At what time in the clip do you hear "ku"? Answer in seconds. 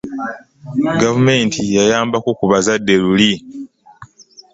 2.39-2.45